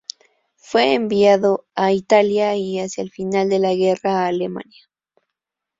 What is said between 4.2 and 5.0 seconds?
a Alemania.